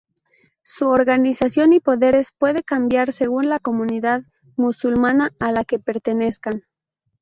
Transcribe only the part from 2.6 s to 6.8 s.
cambiar según la comunidad musulmana a la que pertenezcan.